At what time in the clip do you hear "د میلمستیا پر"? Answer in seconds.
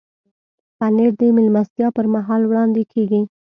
1.19-2.05